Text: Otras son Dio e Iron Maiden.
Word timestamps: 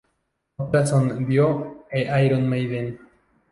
Otras 0.55 0.89
son 0.89 1.27
Dio 1.27 1.85
e 1.91 2.25
Iron 2.25 2.49
Maiden. 2.49 2.97